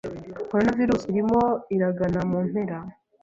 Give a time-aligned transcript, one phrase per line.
[0.49, 1.41] Corona virus irimo
[1.75, 2.77] iragana mumpera